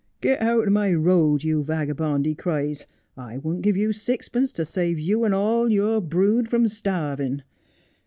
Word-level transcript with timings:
"Oet 0.23 0.41
out 0.41 0.67
o' 0.67 0.71
my 0.71 0.91
road, 0.95 1.43
you 1.43 1.61
vagabond," 1.63 2.25
he 2.25 2.33
cries," 2.33 2.87
I 3.17 3.37
wouldn't 3.37 3.61
give 3.63 3.77
you 3.77 3.91
sixpence 3.91 4.51
to 4.53 4.65
save 4.65 4.97
you 4.97 5.23
and 5.25 5.35
all 5.35 5.69
your 5.71 6.01
brood 6.01 6.49
from 6.49 6.67
starving." 6.69 7.43